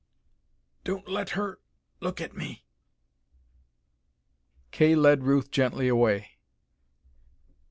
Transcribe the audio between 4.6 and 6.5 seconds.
Kay led Ruth gently away.